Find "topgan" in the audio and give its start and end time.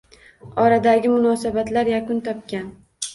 2.29-2.65